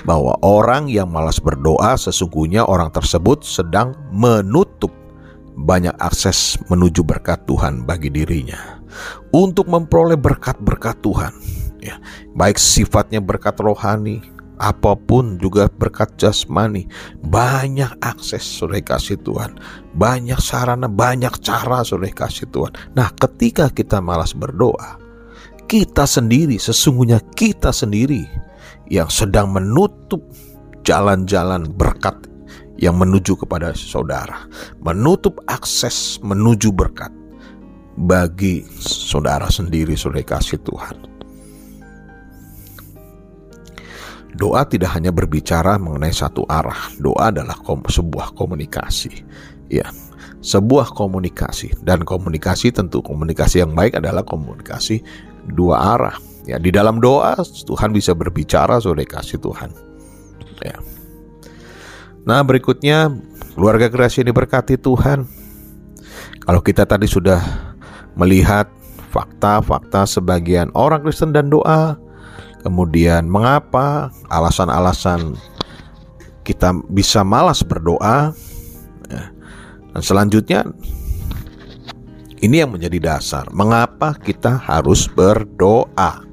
bahwa 0.07 0.39
orang 0.41 0.89
yang 0.89 1.12
malas 1.12 1.43
berdoa 1.43 1.99
sesungguhnya 1.99 2.65
orang 2.65 2.89
tersebut 2.89 3.45
sedang 3.45 3.93
menutup 4.15 4.95
banyak 5.61 5.93
akses 6.00 6.57
menuju 6.73 7.05
berkat 7.05 7.45
Tuhan 7.45 7.85
bagi 7.85 8.09
dirinya. 8.09 8.81
Untuk 9.31 9.71
memperoleh 9.71 10.19
berkat-berkat 10.19 11.05
Tuhan, 11.05 11.33
ya, 11.79 12.00
baik 12.35 12.59
sifatnya 12.59 13.23
berkat 13.23 13.61
rohani, 13.61 14.25
apa 14.61 14.93
pun 14.93 15.40
juga 15.40 15.73
berkat 15.73 16.21
jasmani 16.21 16.85
banyak 17.25 17.88
akses 18.05 18.45
sudah 18.45 18.76
kasih 18.85 19.17
Tuhan 19.25 19.57
banyak 19.97 20.37
sarana 20.37 20.85
banyak 20.85 21.33
cara 21.40 21.81
sudah 21.81 22.12
kasih 22.12 22.45
Tuhan 22.52 22.76
nah 22.93 23.09
ketika 23.17 23.73
kita 23.73 24.05
malas 24.05 24.37
berdoa 24.37 25.00
kita 25.64 26.05
sendiri 26.05 26.61
sesungguhnya 26.61 27.25
kita 27.33 27.73
sendiri 27.73 28.29
yang 28.93 29.09
sedang 29.09 29.49
menutup 29.49 30.21
jalan-jalan 30.85 31.64
berkat 31.73 32.21
yang 32.81 32.97
menuju 32.97 33.37
kepada 33.37 33.77
saudara 33.77 34.49
menutup 34.81 35.39
akses 35.47 36.17
menuju 36.25 36.73
berkat 36.73 37.13
bagi 38.01 38.65
saudara 38.81 39.53
sendiri 39.53 39.93
sudah 39.93 40.25
kasih 40.25 40.57
Tuhan 40.65 41.11
Doa 44.41 44.65
tidak 44.65 44.97
hanya 44.97 45.13
berbicara 45.13 45.77
mengenai 45.77 46.17
satu 46.17 46.49
arah. 46.49 46.89
Doa 46.97 47.29
adalah 47.29 47.61
kom 47.61 47.85
sebuah 47.85 48.33
komunikasi. 48.33 49.27
Ya, 49.69 49.93
sebuah 50.41 50.97
komunikasi 50.97 51.77
dan 51.85 52.09
komunikasi 52.09 52.73
tentu 52.73 53.05
komunikasi 53.05 53.61
yang 53.61 53.77
baik 53.77 54.01
adalah 54.01 54.25
komunikasi 54.25 55.05
dua 55.53 55.99
arah. 55.99 56.17
Ya, 56.49 56.57
di 56.57 56.73
dalam 56.73 57.05
doa 57.05 57.37
Tuhan 57.45 57.93
bisa 57.93 58.17
berbicara 58.17 58.81
sudah 58.81 59.05
kasih 59.05 59.37
Tuhan. 59.45 59.71
Ya. 60.65 60.81
Nah, 62.29 62.41
berikutnya 62.45 63.12
keluarga 63.57 63.89
kreasi 63.89 64.25
ini 64.25 64.33
berkati 64.35 64.77
Tuhan. 64.77 65.25
Kalau 66.45 66.61
kita 66.65 66.85
tadi 66.85 67.07
sudah 67.07 67.41
melihat 68.19 68.69
fakta-fakta 69.11 70.07
sebagian 70.07 70.71
orang 70.75 71.03
Kristen 71.05 71.33
dan 71.33 71.49
doa, 71.49 71.97
Kemudian 72.61 73.25
mengapa 73.25 74.12
alasan-alasan 74.29 75.33
kita 76.45 76.77
bisa 76.93 77.25
malas 77.25 77.65
berdoa. 77.65 78.37
Ya. 79.09 79.25
Dan 79.97 80.03
selanjutnya 80.05 80.61
ini 82.45 82.61
yang 82.61 82.73
menjadi 82.73 83.17
dasar 83.17 83.49
mengapa 83.53 84.12
kita 84.21 84.61
harus 84.61 85.09
berdoa. 85.09 86.29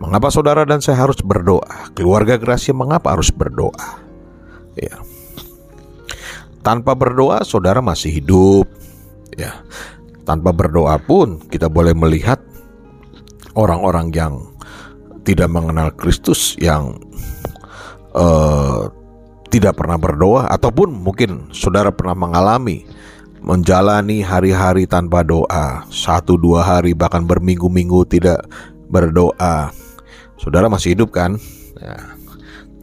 Mengapa 0.00 0.28
saudara 0.32 0.64
dan 0.68 0.80
saya 0.80 1.00
harus 1.04 1.20
berdoa? 1.20 1.92
Keluarga 1.92 2.40
Gracia 2.40 2.74
mengapa 2.76 3.12
harus 3.14 3.28
berdoa? 3.32 4.03
Ya. 4.78 5.00
Tanpa 6.64 6.96
berdoa 6.96 7.44
saudara 7.44 7.84
masih 7.84 8.10
hidup. 8.22 8.66
Ya. 9.34 9.62
Tanpa 10.24 10.54
berdoa 10.56 10.96
pun 10.96 11.42
kita 11.52 11.68
boleh 11.68 11.92
melihat 11.92 12.40
orang-orang 13.54 14.08
yang 14.10 14.34
tidak 15.24 15.48
mengenal 15.48 15.88
Kristus 15.96 16.56
yang 16.60 17.00
uh, 18.12 18.88
tidak 19.48 19.78
pernah 19.78 19.96
berdoa 19.96 20.50
ataupun 20.50 20.92
mungkin 20.92 21.48
saudara 21.54 21.94
pernah 21.94 22.16
mengalami 22.16 22.84
menjalani 23.44 24.24
hari-hari 24.24 24.88
tanpa 24.88 25.20
doa 25.20 25.84
satu 25.92 26.40
dua 26.40 26.64
hari 26.64 26.96
bahkan 26.96 27.28
berminggu-minggu 27.28 28.08
tidak 28.08 28.40
berdoa 28.88 29.68
saudara 30.40 30.68
masih 30.72 30.96
hidup 30.96 31.12
kan 31.12 31.36
ya, 31.76 32.13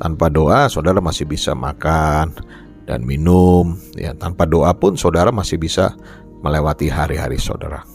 tanpa 0.01 0.34
doa 0.34 0.65
saudara 0.65 0.98
masih 0.98 1.29
bisa 1.29 1.53
makan 1.53 2.34
dan 2.89 3.05
minum 3.05 3.77
ya 3.93 4.17
tanpa 4.17 4.50
doa 4.50 4.74
pun 4.74 4.98
saudara 4.98 5.29
masih 5.29 5.62
bisa 5.62 5.93
melewati 6.41 6.89
hari-hari 6.89 7.38
saudara 7.38 7.86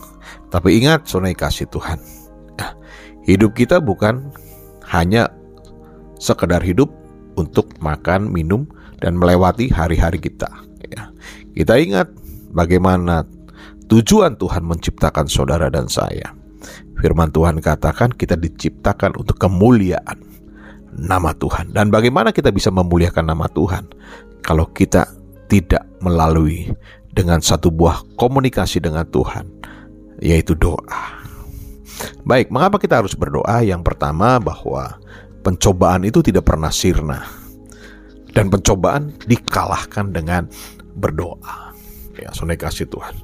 tapi 0.54 0.78
ingat 0.78 1.10
saudara 1.10 1.34
kasih 1.34 1.66
Tuhan 1.66 1.98
Hidup 3.26 3.58
kita 3.58 3.82
bukan 3.82 4.30
hanya 4.86 5.26
sekedar 6.22 6.62
hidup 6.62 6.86
untuk 7.34 7.74
makan, 7.82 8.30
minum, 8.30 8.70
dan 9.02 9.18
melewati 9.18 9.66
hari-hari 9.66 10.22
kita. 10.22 10.46
Ya. 10.86 11.10
Kita 11.50 11.74
ingat 11.74 12.06
bagaimana 12.54 13.26
tujuan 13.90 14.38
Tuhan 14.38 14.62
menciptakan 14.62 15.26
saudara 15.26 15.66
dan 15.74 15.90
saya. 15.90 16.38
Firman 17.02 17.34
Tuhan 17.34 17.58
katakan 17.58 18.14
kita 18.14 18.38
diciptakan 18.38 19.18
untuk 19.18 19.42
kemuliaan 19.42 20.22
nama 20.96 21.36
Tuhan. 21.36 21.76
Dan 21.76 21.92
bagaimana 21.92 22.32
kita 22.32 22.48
bisa 22.50 22.72
memuliakan 22.72 23.28
nama 23.28 23.46
Tuhan 23.52 23.86
kalau 24.40 24.66
kita 24.72 25.06
tidak 25.46 25.84
melalui 26.02 26.72
dengan 27.12 27.40
satu 27.40 27.72
buah 27.72 28.04
komunikasi 28.20 28.82
dengan 28.82 29.06
Tuhan, 29.08 29.48
yaitu 30.20 30.52
doa. 30.56 31.24
Baik, 32.28 32.52
mengapa 32.52 32.76
kita 32.76 33.00
harus 33.00 33.16
berdoa? 33.16 33.64
Yang 33.64 33.86
pertama 33.86 34.36
bahwa 34.36 35.00
pencobaan 35.40 36.04
itu 36.04 36.20
tidak 36.20 36.44
pernah 36.44 36.68
sirna. 36.68 37.24
Dan 38.36 38.52
pencobaan 38.52 39.16
dikalahkan 39.24 40.12
dengan 40.12 40.44
berdoa. 40.92 41.72
Ya, 42.20 42.32
sonai 42.36 42.60
kasih 42.60 42.84
Tuhan. 42.88 43.16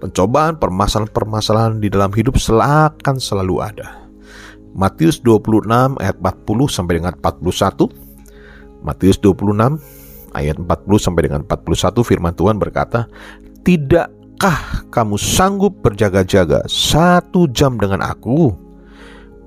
Pencobaan, 0.00 0.56
permasalahan-permasalahan 0.56 1.84
di 1.84 1.92
dalam 1.92 2.12
hidup 2.16 2.40
selakan 2.40 3.16
selalu 3.20 3.60
ada. 3.60 4.03
Matius 4.74 5.22
26 5.22 5.96
ayat 6.02 6.16
40 6.18 6.66
sampai 6.66 6.98
dengan 6.98 7.14
41. 7.16 7.88
Matius 8.84 9.16
26 9.22 9.80
ayat 10.34 10.56
40 10.58 10.66
sampai 10.98 11.22
dengan 11.30 11.40
41 11.46 12.02
firman 12.02 12.34
Tuhan 12.34 12.58
berkata, 12.58 13.06
"Tidak 13.62 14.24
Apakah 14.34 14.84
kamu 14.90 15.16
sanggup 15.16 15.78
berjaga-jaga 15.80 16.66
satu 16.68 17.48
jam 17.48 17.80
dengan 17.80 18.04
aku? 18.04 18.52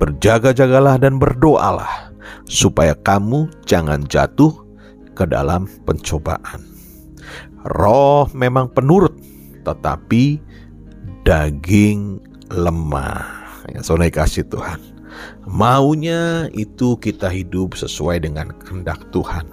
Berjaga-jagalah 0.02 0.98
dan 0.98 1.22
berdoalah, 1.22 2.16
supaya 2.50 2.98
kamu 3.06 3.46
jangan 3.70 4.08
jatuh 4.10 4.50
ke 5.14 5.28
dalam 5.30 5.70
pencobaan. 5.86 6.66
Roh 7.78 8.26
memang 8.34 8.74
penurut, 8.74 9.14
tetapi 9.68 10.42
daging 11.22 12.18
lemah. 12.50 13.22
Ya, 13.70 13.86
sonai 13.86 14.10
kasih 14.10 14.50
Tuhan. 14.50 14.97
Maunya 15.48 16.52
itu 16.54 17.00
kita 17.00 17.32
hidup 17.32 17.78
sesuai 17.78 18.26
dengan 18.26 18.52
kehendak 18.64 19.02
Tuhan. 19.16 19.48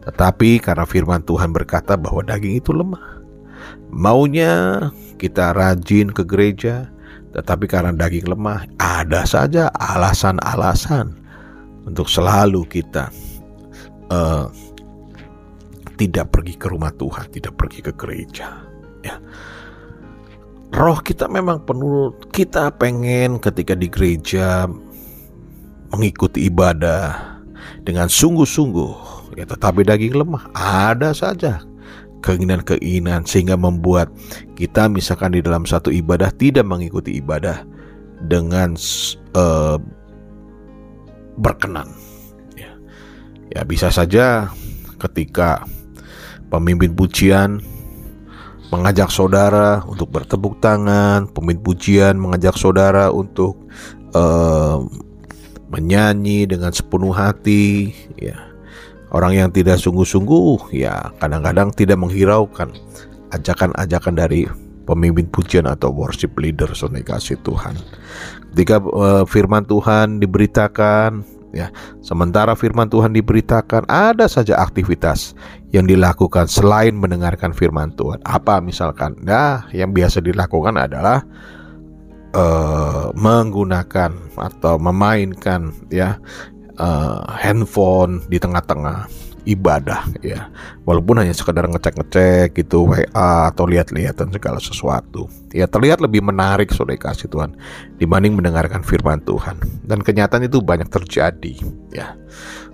Tetapi 0.00 0.58
karena 0.64 0.88
firman 0.88 1.22
Tuhan 1.28 1.52
berkata 1.52 1.94
bahwa 1.94 2.24
daging 2.24 2.58
itu 2.58 2.72
lemah, 2.72 3.20
Maunya 3.90 4.86
kita 5.18 5.52
rajin 5.52 6.14
ke 6.14 6.22
gereja, 6.22 6.88
tetapi 7.34 7.66
karena 7.66 7.90
daging 7.90 8.30
lemah, 8.30 8.64
ada 8.78 9.26
saja 9.26 9.66
alasan-alasan 9.76 11.10
untuk 11.84 12.06
selalu 12.06 12.62
kita 12.70 13.10
uh, 14.14 14.46
tidak 15.98 16.32
pergi 16.32 16.54
ke 16.56 16.66
rumah 16.70 16.94
Tuhan, 16.94 17.28
tidak 17.34 17.58
pergi 17.58 17.80
ke 17.84 17.92
gereja. 17.98 18.62
Ya. 19.02 19.18
Roh 20.70 21.02
kita 21.02 21.26
memang 21.26 21.66
penuh, 21.66 22.14
kita 22.30 22.70
pengen 22.78 23.42
ketika 23.42 23.74
di 23.74 23.90
gereja 23.90 24.70
mengikuti 25.90 26.46
ibadah 26.46 27.38
dengan 27.82 28.06
sungguh-sungguh, 28.06 28.94
ya 29.38 29.44
tetapi 29.46 29.82
daging 29.82 30.14
lemah 30.14 30.46
ada 30.54 31.10
saja 31.10 31.62
keinginan-keinginan 32.20 33.24
sehingga 33.24 33.56
membuat 33.56 34.12
kita 34.54 34.86
misalkan 34.92 35.32
di 35.34 35.40
dalam 35.40 35.64
satu 35.64 35.88
ibadah 35.88 36.28
tidak 36.36 36.68
mengikuti 36.68 37.16
ibadah 37.18 37.64
dengan 38.28 38.76
uh, 39.34 39.80
berkenan. 41.40 41.88
Ya. 42.54 42.72
ya 43.56 43.60
bisa 43.64 43.88
saja 43.88 44.52
ketika 45.00 45.64
pemimpin 46.52 46.92
pujian 46.92 47.64
mengajak 48.70 49.10
saudara 49.10 49.82
untuk 49.88 50.12
bertepuk 50.14 50.60
tangan, 50.62 51.26
pemimpin 51.32 51.64
pujian 51.64 52.14
mengajak 52.20 52.54
saudara 52.54 53.08
untuk 53.10 53.58
uh, 54.14 54.84
menyanyi 55.70 56.50
dengan 56.50 56.74
sepenuh 56.74 57.14
hati, 57.14 57.94
ya 58.18 58.50
Orang 59.10 59.34
yang 59.34 59.50
tidak 59.50 59.82
sungguh-sungguh 59.82 60.70
ya 60.70 61.10
kadang-kadang 61.18 61.74
tidak 61.74 61.98
menghiraukan 61.98 62.70
ajakan-ajakan 63.34 64.14
dari 64.14 64.46
pemimpin 64.86 65.26
pujian 65.26 65.66
atau 65.66 65.90
worship 65.90 66.38
leader 66.38 66.70
sonai 66.78 67.02
kasih 67.02 67.34
Tuhan. 67.42 67.74
Ketika 68.54 68.78
uh, 68.78 69.26
firman 69.26 69.66
Tuhan 69.66 70.22
diberitakan 70.22 71.26
ya, 71.50 71.74
sementara 72.06 72.54
firman 72.54 72.86
Tuhan 72.86 73.10
diberitakan 73.10 73.90
ada 73.90 74.30
saja 74.30 74.62
aktivitas 74.62 75.34
yang 75.74 75.90
dilakukan 75.90 76.46
selain 76.46 76.94
mendengarkan 76.94 77.50
firman 77.50 77.90
Tuhan. 77.98 78.22
Apa 78.22 78.62
misalkan? 78.62 79.18
Nah, 79.26 79.66
yang 79.74 79.90
biasa 79.90 80.22
dilakukan 80.22 80.78
adalah 80.78 81.26
uh, 82.34 83.10
menggunakan 83.14 84.14
atau 84.38 84.74
memainkan 84.78 85.74
ya 85.90 86.18
uh, 86.78 87.22
handphone 87.26 88.22
di 88.30 88.38
tengah-tengah 88.38 89.10
ibadah 89.48 90.04
ya. 90.20 90.52
Walaupun 90.84 91.24
hanya 91.24 91.32
sekedar 91.32 91.64
ngecek-ngecek 91.64 92.56
gitu 92.60 92.86
WA 92.86 93.50
atau 93.50 93.64
lihat-lihat 93.64 94.20
dan 94.20 94.28
segala 94.30 94.60
sesuatu. 94.60 95.26
Ya 95.50 95.66
terlihat 95.66 96.04
lebih 96.04 96.20
menarik 96.20 96.70
saudara 96.70 97.00
kasih 97.00 97.30
Tuhan 97.32 97.56
dibanding 97.96 98.36
mendengarkan 98.36 98.84
firman 98.84 99.24
Tuhan. 99.24 99.56
Dan 99.84 100.04
kenyataan 100.04 100.46
itu 100.46 100.60
banyak 100.60 100.88
terjadi 100.92 101.54
ya. 101.90 102.14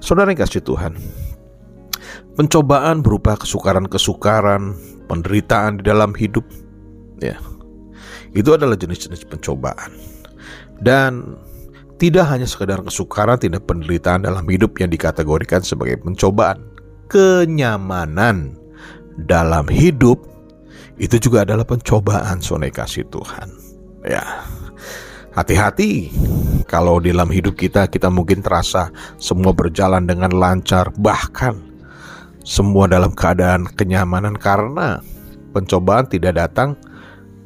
Saudara 0.03 0.35
kasih 0.35 0.63
Tuhan 0.63 0.99
pencobaan 2.37 3.01
berupa 3.01 3.39
kesukaran-kesukaran 3.41 4.77
penderitaan 5.09 5.81
di 5.81 5.83
dalam 5.89 6.13
hidup 6.13 6.45
ya 7.23 7.41
itu 8.37 8.53
adalah 8.53 8.77
jenis-jenis 8.77 9.25
pencobaan 9.25 9.91
dan 10.85 11.41
tidak 11.97 12.29
hanya 12.29 12.45
sekedar 12.45 12.85
kesukaran, 12.85 13.41
tidak 13.41 13.65
penderitaan 13.65 14.29
dalam 14.29 14.45
hidup 14.45 14.77
yang 14.77 14.93
dikategorikan 14.93 15.65
sebagai 15.65 15.97
pencobaan. 15.97 16.61
Kenyamanan 17.09 18.53
dalam 19.25 19.65
hidup 19.73 20.21
itu 21.01 21.17
juga 21.17 21.49
adalah 21.49 21.65
pencobaan 21.65 22.45
sonai 22.45 22.69
kasih 22.69 23.09
Tuhan. 23.09 23.49
Ya, 24.05 24.45
hati-hati 25.33 26.13
kalau 26.69 27.01
dalam 27.01 27.33
hidup 27.33 27.57
kita 27.57 27.89
kita 27.89 28.13
mungkin 28.13 28.45
terasa 28.45 28.93
semua 29.17 29.57
berjalan 29.57 30.05
dengan 30.05 30.37
lancar, 30.37 30.93
bahkan 31.01 31.57
semua 32.45 32.85
dalam 32.85 33.17
keadaan 33.17 33.65
kenyamanan 33.73 34.37
karena 34.37 35.01
pencobaan 35.57 36.05
tidak 36.13 36.37
datang 36.37 36.77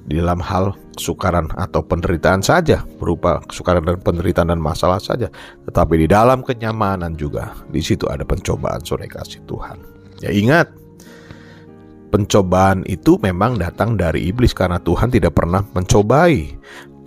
di 0.06 0.18
dalam 0.18 0.40
hal 0.40 0.76
kesukaran 0.96 1.48
atau 1.56 1.80
penderitaan 1.84 2.44
saja 2.44 2.84
berupa 3.00 3.40
kesukaran 3.48 3.84
dan 3.84 3.96
penderitaan 4.00 4.52
dan 4.52 4.60
masalah 4.60 5.00
saja. 5.00 5.32
Tetapi 5.68 6.04
di 6.04 6.06
dalam 6.08 6.44
kenyamanan 6.44 7.16
juga 7.16 7.56
di 7.72 7.80
situ 7.80 8.08
ada 8.08 8.24
pencobaan 8.24 8.84
sore 8.84 9.08
kasih 9.08 9.40
Tuhan. 9.48 9.80
Ya 10.20 10.28
ingat 10.32 10.68
pencobaan 12.10 12.82
itu 12.90 13.16
memang 13.22 13.56
datang 13.56 13.94
dari 13.94 14.28
iblis 14.28 14.52
karena 14.52 14.82
Tuhan 14.82 15.14
tidak 15.14 15.38
pernah 15.38 15.62
mencobai. 15.72 16.58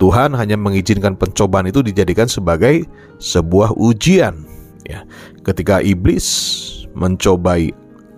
Tuhan 0.02 0.34
hanya 0.34 0.58
mengizinkan 0.58 1.14
pencobaan 1.14 1.70
itu 1.70 1.78
dijadikan 1.84 2.26
sebagai 2.26 2.82
sebuah 3.22 3.78
ujian. 3.78 4.34
Ya, 4.84 5.06
ketika 5.46 5.78
iblis 5.80 6.26
mencobai 6.98 7.70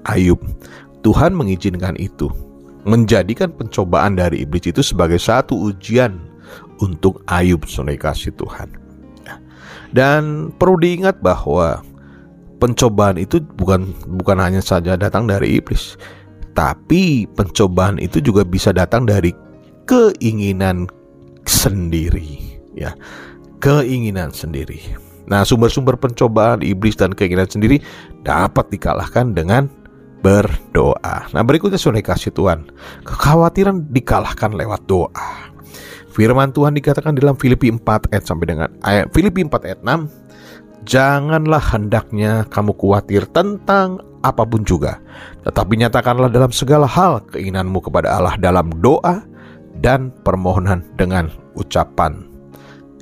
Ayub, 0.09 0.41
Tuhan 1.05 1.37
mengizinkan 1.37 1.95
itu, 2.01 2.33
menjadikan 2.87 3.51
pencobaan 3.51 4.15
dari 4.15 4.47
iblis 4.47 4.71
itu 4.71 4.81
sebagai 4.81 5.19
satu 5.19 5.75
ujian 5.75 6.17
untuk 6.79 7.21
Ayub, 7.27 7.67
saudara 7.67 7.99
kasih 7.99 8.31
Tuhan. 8.39 8.71
Dan 9.91 10.53
perlu 10.55 10.79
diingat 10.79 11.19
bahwa 11.19 11.83
pencobaan 12.63 13.19
itu 13.19 13.43
bukan 13.59 13.91
bukan 14.19 14.39
hanya 14.39 14.63
saja 14.63 14.95
datang 14.95 15.27
dari 15.27 15.59
iblis, 15.59 15.99
tapi 16.57 17.29
pencobaan 17.37 18.01
itu 18.01 18.19
juga 18.25 18.43
bisa 18.43 18.73
datang 18.73 19.05
dari 19.05 19.31
keinginan 19.87 20.89
sendiri 21.47 22.59
ya 22.75 22.93
keinginan 23.63 24.35
sendiri 24.35 24.81
nah 25.27 25.43
sumber-sumber 25.43 25.95
pencobaan 25.99 26.63
iblis 26.63 26.95
dan 26.99 27.15
keinginan 27.15 27.47
sendiri 27.47 27.79
dapat 28.23 28.67
dikalahkan 28.71 29.35
dengan 29.35 29.67
berdoa. 30.21 31.29
Nah 31.31 31.43
berikutnya 31.45 31.81
sudah 31.81 32.03
kasih 32.03 32.33
Tuhan. 32.33 32.71
Kekhawatiran 33.05 33.91
dikalahkan 33.93 34.53
lewat 34.57 34.85
doa. 34.89 35.53
Firman 36.17 36.49
Tuhan 36.57 36.73
dikatakan 36.73 37.13
dalam 37.13 37.37
Filipi 37.37 37.69
4 37.69 38.09
ayat 38.09 38.25
sampai 38.25 38.47
dengan 38.49 38.69
ayat 38.81 39.13
Filipi 39.13 39.45
4 39.45 39.69
ayat 39.69 39.81
6 39.85 40.27
Janganlah 40.87 41.61
hendaknya 41.75 42.47
kamu 42.47 42.71
khawatir 42.79 43.27
tentang 43.35 43.99
apa 44.23 44.47
pun 44.47 44.63
juga, 44.63 45.03
tetapi 45.43 45.83
nyatakanlah 45.83 46.31
dalam 46.31 46.55
segala 46.55 46.87
hal 46.87 47.27
keinginanmu 47.35 47.83
kepada 47.83 48.15
Allah 48.15 48.39
dalam 48.39 48.71
doa 48.79 49.27
dan 49.83 50.15
permohonan 50.23 50.87
dengan 50.95 51.27
ucapan 51.59 52.23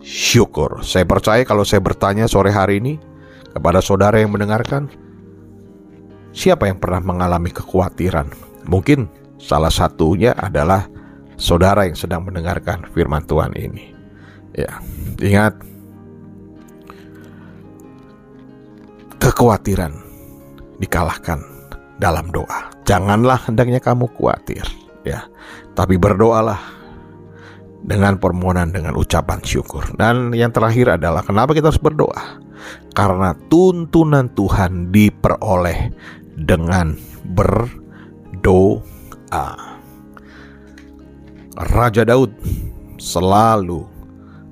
syukur. 0.01 0.81
Saya 0.81 1.05
percaya 1.05 1.45
kalau 1.45 1.61
saya 1.61 1.85
bertanya 1.85 2.25
sore 2.25 2.49
hari 2.49 2.81
ini 2.81 2.97
kepada 3.53 3.85
saudara 3.85 4.17
yang 4.17 4.33
mendengarkan, 4.33 4.89
siapa 6.35 6.67
yang 6.69 6.83
pernah 6.83 7.01
mengalami 7.01 7.55
kekhawatiran? 7.55 8.29
Mungkin 8.67 9.07
salah 9.39 9.71
satunya 9.71 10.35
adalah 10.35 10.91
saudara 11.39 11.87
yang 11.87 11.97
sedang 11.97 12.27
mendengarkan 12.27 12.85
firman 12.93 13.23
Tuhan 13.25 13.55
ini. 13.55 13.95
Ya, 14.55 14.83
ingat 15.23 15.55
kekhawatiran 19.23 19.95
dikalahkan 20.83 21.39
dalam 22.03 22.29
doa. 22.35 22.71
Janganlah 22.85 23.39
hendaknya 23.49 23.81
kamu 23.81 24.11
khawatir, 24.15 24.67
ya 25.07 25.27
tapi 25.75 25.99
berdoalah 25.99 26.59
dengan 27.85 28.17
permohonan 28.17 28.73
dengan 28.73 28.97
ucapan 28.97 29.43
syukur. 29.45 29.85
Dan 29.99 30.33
yang 30.33 30.55
terakhir 30.55 30.97
adalah 30.97 31.21
kenapa 31.21 31.53
kita 31.53 31.69
harus 31.69 31.83
berdoa? 31.83 32.41
Karena 32.97 33.37
tuntunan 33.53 34.33
Tuhan 34.33 34.89
diperoleh 34.89 35.93
dengan 36.39 36.99
berdoa. 37.35 37.79
Raja 41.55 42.03
Daud 42.03 42.35
selalu 42.99 43.87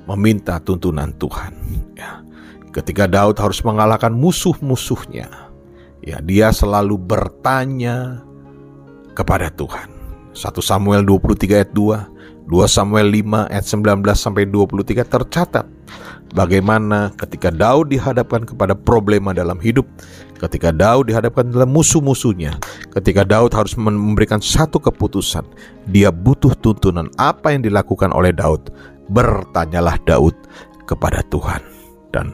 meminta 0.07 0.63
tuntunan 0.63 1.11
Tuhan. 1.19 1.55
Ya. 1.99 2.23
Ketika 2.71 3.11
Daud 3.11 3.37
harus 3.43 3.61
mengalahkan 3.67 4.15
musuh-musuhnya, 4.15 5.29
ya 6.03 6.19
dia 6.23 6.55
selalu 6.55 6.99
bertanya 6.99 8.23
kepada 9.13 9.51
Tuhan. 9.53 9.91
1 10.33 10.65
Samuel 10.65 11.05
23 11.05 11.61
ayat 11.61 11.71
2, 11.77 12.49
2 12.49 12.65
Samuel 12.65 13.13
5 13.13 13.53
ayat 13.53 13.67
19 13.69 14.17
sampai 14.17 14.45
23 14.49 15.05
tercatat 15.05 15.67
bagaimana 16.33 17.13
ketika 17.21 17.53
Daud 17.53 17.93
dihadapkan 17.93 18.49
kepada 18.49 18.73
problema 18.73 19.31
dalam 19.37 19.61
hidup, 19.61 19.85
ketika 20.41 20.73
Daud 20.73 21.13
dihadapkan 21.13 21.53
dalam 21.53 21.71
musuh-musuhnya, 21.71 22.59
ketika 22.93 23.23
Daud 23.23 23.53
harus 23.55 23.77
memberikan 23.77 24.41
satu 24.41 24.81
keputusan, 24.81 25.45
dia 25.89 26.11
butuh 26.11 26.57
tuntunan 26.59 27.13
apa 27.21 27.53
yang 27.55 27.63
dilakukan 27.63 28.11
oleh 28.11 28.33
Daud. 28.35 28.73
Bertanyalah 29.13 30.01
Daud 30.09 30.35
kepada 30.89 31.21
Tuhan 31.29 31.61
dan 32.11 32.33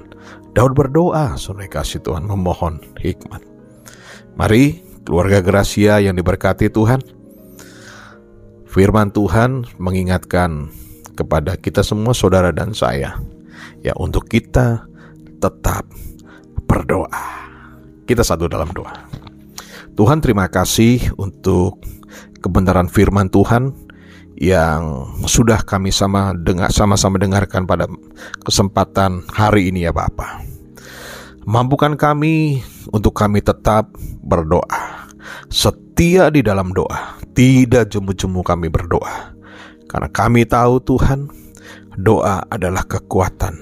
Daud 0.55 0.79
berdoa, 0.79 1.35
saudara 1.37 1.69
kasih 1.69 2.03
Tuhan 2.03 2.27
memohon 2.27 2.81
hikmat. 3.03 3.43
Mari 4.39 4.83
keluarga 5.03 5.43
Gracia 5.43 5.99
yang 5.99 6.15
diberkati 6.15 6.71
Tuhan, 6.71 7.03
Firman 8.69 9.11
Tuhan 9.11 9.65
mengingatkan 9.81 10.69
kepada 11.17 11.59
kita 11.59 11.83
semua 11.83 12.15
saudara 12.15 12.55
dan 12.55 12.77
saya 12.77 13.19
ya 13.83 13.95
untuk 13.99 14.27
kita 14.27 14.87
tetap 15.39 15.87
berdoa. 16.67 17.25
Kita 18.09 18.25
satu 18.25 18.49
dalam 18.49 18.73
doa. 18.73 19.09
Tuhan 19.99 20.23
terima 20.23 20.47
kasih 20.49 21.13
untuk 21.19 21.83
kebenaran 22.41 22.87
firman 22.87 23.29
Tuhan 23.29 23.75
yang 24.39 25.11
sudah 25.27 25.67
kami 25.67 25.91
sama 25.91 26.31
dengar 26.39 26.71
sama-sama 26.71 27.19
dengarkan 27.19 27.67
pada 27.67 27.91
kesempatan 28.47 29.27
hari 29.35 29.75
ini 29.75 29.85
ya 29.85 29.93
Bapak. 29.93 30.47
Mampukan 31.43 31.99
kami 31.99 32.63
untuk 32.95 33.19
kami 33.19 33.43
tetap 33.43 33.91
berdoa. 34.23 35.11
Setia 35.51 36.31
di 36.31 36.45
dalam 36.45 36.71
doa 36.71 37.19
tidak 37.35 37.91
jemu-jemu 37.91 38.41
kami 38.47 38.69
berdoa. 38.71 39.35
Karena 39.89 40.09
kami 40.13 40.45
tahu 40.45 40.83
Tuhan, 40.85 41.33
doa 41.99 42.47
adalah 42.47 42.87
kekuatan. 42.87 43.59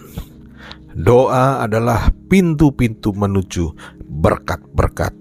Doa 0.96 1.64
adalah 1.64 2.08
pintu-pintu 2.28 3.12
menuju 3.12 3.72
berkat-berkat 4.04 5.12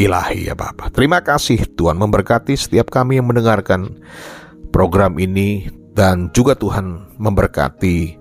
ilahi 0.00 0.48
ya 0.48 0.56
Bapak. 0.56 0.96
Terima 0.96 1.20
kasih 1.20 1.60
Tuhan 1.76 2.00
memberkati 2.00 2.56
setiap 2.56 2.88
kami 2.88 3.20
yang 3.20 3.28
mendengarkan 3.28 4.00
program 4.72 5.20
ini 5.20 5.68
dan 5.92 6.32
juga 6.32 6.56
Tuhan 6.56 7.16
memberkati 7.20 8.16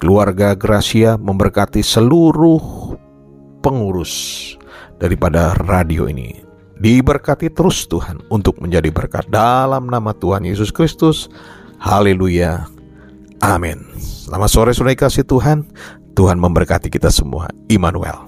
keluarga 0.00 0.56
Gracia, 0.56 1.20
memberkati 1.20 1.84
seluruh 1.84 2.96
pengurus 3.60 4.54
daripada 4.96 5.52
radio 5.68 6.08
ini. 6.08 6.32
Diberkati 6.78 7.50
terus 7.50 7.90
Tuhan 7.90 8.22
untuk 8.30 8.62
menjadi 8.62 8.88
berkat 8.94 9.26
dalam 9.28 9.90
nama 9.90 10.14
Tuhan 10.14 10.46
Yesus 10.46 10.70
Kristus. 10.70 11.26
Haleluya. 11.82 12.77
Amin. 13.40 13.82
Selamat 13.98 14.50
sore 14.50 14.70
saudara 14.76 14.98
kasih 14.98 15.24
Tuhan. 15.24 15.64
Tuhan 16.12 16.36
memberkati 16.36 16.90
kita 16.90 17.08
semua. 17.08 17.48
Immanuel. 17.70 18.27